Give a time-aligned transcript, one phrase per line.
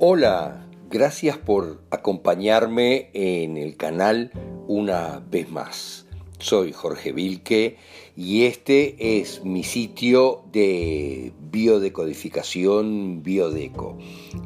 [0.00, 4.30] Hola, gracias por acompañarme en el canal
[4.68, 6.06] una vez más.
[6.38, 7.78] Soy Jorge Vilque
[8.14, 13.98] y este es mi sitio de biodecodificación Biodeco.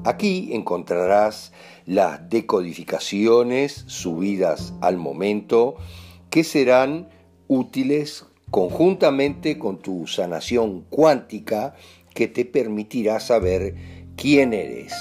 [0.04, 1.52] Aquí encontrarás
[1.84, 5.76] las decodificaciones subidas al momento
[6.30, 7.10] que serán
[7.46, 11.74] útiles conjuntamente con tu sanación cuántica
[12.14, 13.74] que te permitirá saber
[14.16, 14.94] quién eres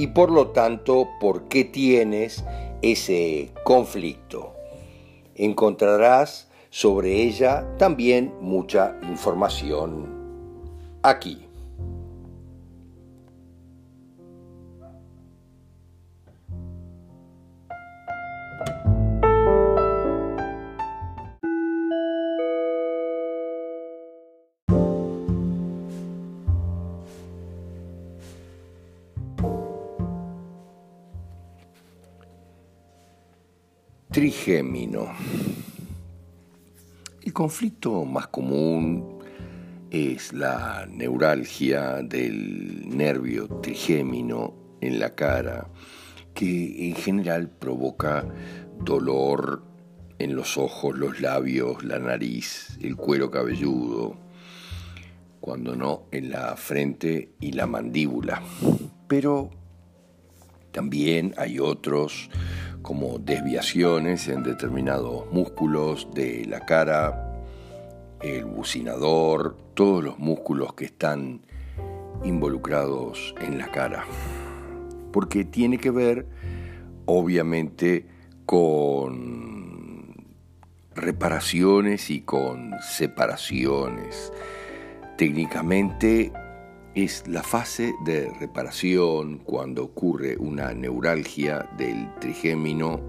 [0.00, 2.42] y por lo tanto por qué tienes
[2.80, 4.54] ese conflicto.
[5.34, 10.08] Encontrarás sobre ella también mucha información
[11.02, 11.49] aquí.
[34.10, 35.06] Trigémino.
[37.22, 39.20] El conflicto más común
[39.88, 45.68] es la neuralgia del nervio trigémino en la cara,
[46.34, 48.26] que en general provoca
[48.84, 49.62] dolor
[50.18, 54.16] en los ojos, los labios, la nariz, el cuero cabelludo,
[55.40, 58.42] cuando no en la frente y la mandíbula.
[59.06, 59.50] Pero
[60.72, 62.30] también hay otros
[62.82, 67.44] como desviaciones en determinados músculos de la cara,
[68.22, 71.42] el bucinador, todos los músculos que están
[72.24, 74.04] involucrados en la cara.
[75.12, 76.26] Porque tiene que ver,
[77.06, 78.06] obviamente,
[78.46, 80.26] con
[80.94, 84.32] reparaciones y con separaciones.
[85.16, 86.32] Técnicamente
[86.94, 93.00] es la fase de reparación cuando ocurre una neuralgia del trigémino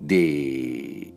[0.00, 1.14] de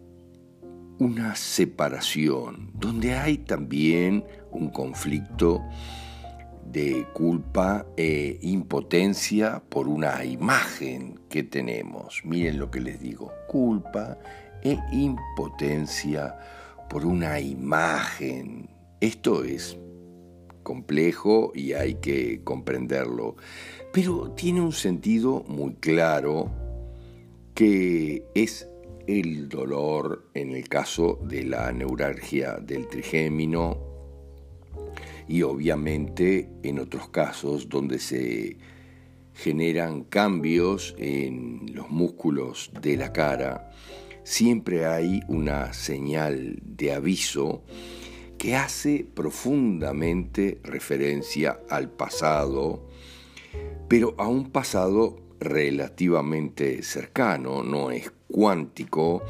[1.00, 5.64] una separación, donde hay también un conflicto
[6.66, 12.22] de culpa e impotencia por una imagen que tenemos.
[12.26, 14.18] Miren lo que les digo, culpa
[14.62, 16.36] e impotencia
[16.90, 19.78] por una imagen esto es
[20.63, 23.35] complejo y hay que comprenderlo,
[23.94, 26.52] pero tiene un sentido muy claro
[27.53, 28.68] que es
[29.08, 33.78] el dolor en el caso de la neuralgia del trigémino
[35.28, 38.58] y obviamente en otros casos donde se
[39.34, 43.72] generan cambios en los músculos de la cara,
[44.24, 47.64] siempre hay una señal de aviso
[48.38, 52.88] que hace profundamente referencia al pasado,
[53.88, 59.24] pero a un pasado relativamente cercano, no es cuántico,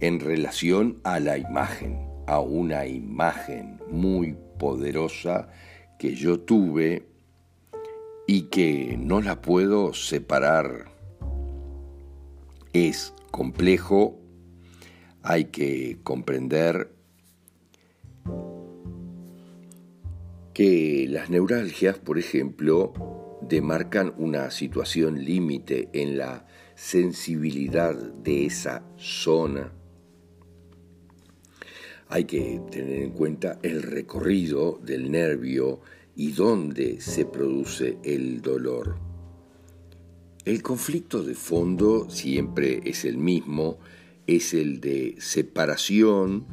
[0.00, 5.48] en relación a la imagen, a una imagen muy poderosa
[5.98, 7.06] que yo tuve
[8.26, 10.92] y que no la puedo separar.
[12.72, 14.20] Es complejo,
[15.22, 16.97] hay que comprender
[20.58, 29.72] que las neuralgias, por ejemplo, demarcan una situación límite en la sensibilidad de esa zona.
[32.08, 35.80] Hay que tener en cuenta el recorrido del nervio
[36.16, 38.98] y dónde se produce el dolor.
[40.44, 43.78] El conflicto de fondo siempre es el mismo,
[44.26, 46.48] es el de separación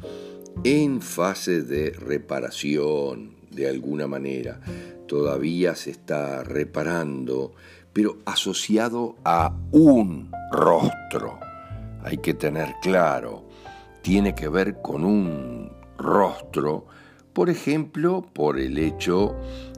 [0.62, 4.60] en fase de reparación, de alguna manera.
[5.06, 7.52] Todavía se está reparando,
[7.92, 11.38] pero asociado a un rostro.
[12.02, 13.44] Hay que tener claro,
[14.02, 16.86] tiene que ver con un rostro,
[17.32, 19.34] por ejemplo, por el hecho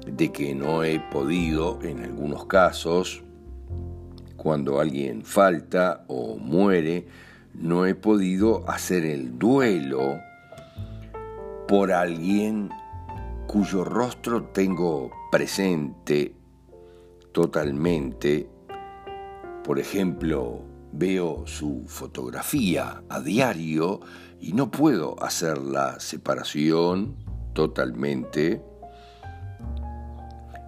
[0.06, 3.23] de que no he podido, en algunos casos,
[4.37, 7.06] cuando alguien falta o muere,
[7.55, 10.20] no he podido hacer el duelo
[11.67, 12.70] por alguien
[13.49, 16.35] cuyo rostro tengo presente
[17.33, 18.47] totalmente.
[19.65, 20.61] Por ejemplo,
[20.93, 24.00] veo su fotografía a diario
[24.39, 27.17] y no puedo hacer la separación
[27.55, 28.62] totalmente.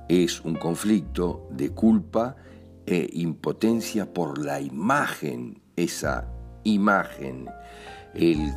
[0.08, 2.36] Es un conflicto de culpa
[2.86, 6.32] e impotencia por la imagen, esa
[6.64, 7.46] imagen,
[8.14, 8.54] el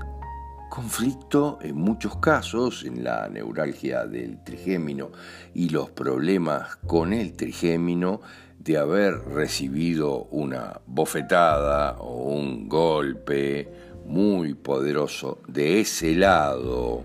[0.74, 5.12] conflicto en muchos casos en la neuralgia del trigémino
[5.54, 8.22] y los problemas con el trigémino
[8.58, 13.70] de haber recibido una bofetada o un golpe
[14.08, 17.04] muy poderoso de ese lado.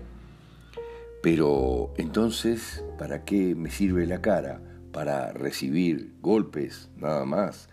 [1.21, 4.59] Pero entonces, ¿para qué me sirve la cara?
[4.91, 7.69] Para recibir golpes, nada más.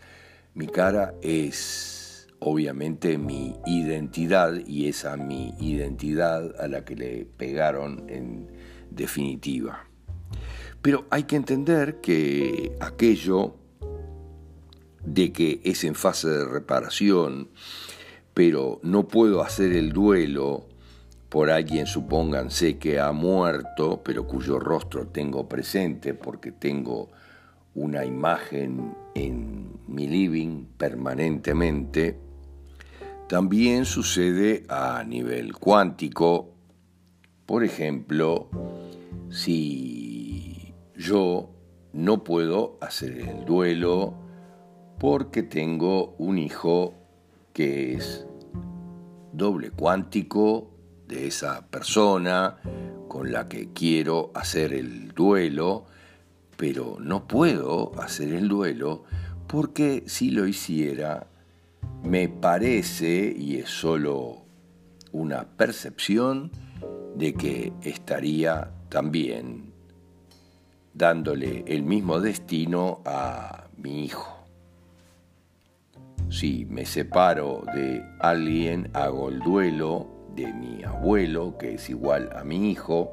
[0.53, 2.06] Mi cara es
[2.41, 8.51] obviamente mi identidad y esa mi identidad a la que le pegaron en
[8.91, 9.87] definitiva.
[10.83, 13.57] Pero hay que entender que aquello
[15.05, 17.49] de que es en fase de reparación,
[18.35, 20.69] pero no puedo hacer el duelo
[21.29, 27.11] por alguien, supónganse, que ha muerto, pero cuyo rostro tengo presente porque tengo
[27.75, 32.19] una imagen en mi living permanentemente,
[33.29, 36.55] también sucede a nivel cuántico.
[37.45, 38.49] Por ejemplo,
[39.31, 41.51] si yo
[41.93, 44.15] no puedo hacer el duelo
[44.99, 46.95] porque tengo un hijo
[47.53, 48.27] que es
[49.33, 50.71] doble cuántico
[51.09, 52.59] de esa persona
[53.09, 55.87] con la que quiero hacer el duelo,
[56.57, 59.05] pero no puedo hacer el duelo
[59.47, 61.27] porque si lo hiciera,
[62.03, 64.45] me parece, y es solo
[65.13, 66.51] una percepción,
[67.17, 69.73] de que estaría también
[70.93, 74.37] dándole el mismo destino a mi hijo.
[76.29, 82.45] Si me separo de alguien, hago el duelo de mi abuelo, que es igual a
[82.45, 83.13] mi hijo,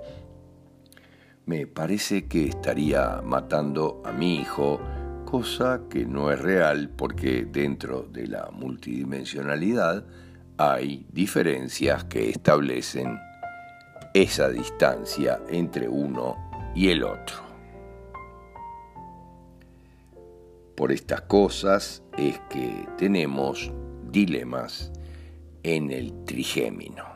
[1.46, 4.80] me parece que estaría matando a mi hijo,
[5.34, 10.06] cosa que no es real porque dentro de la multidimensionalidad
[10.60, 13.18] hay diferencias que establecen
[14.14, 16.38] esa distancia entre uno
[16.76, 17.38] y el otro.
[20.76, 23.72] Por estas cosas es que tenemos
[24.12, 24.92] dilemas
[25.64, 27.13] en el trigémino.